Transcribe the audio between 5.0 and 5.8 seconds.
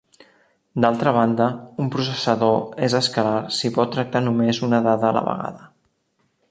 a la vegada.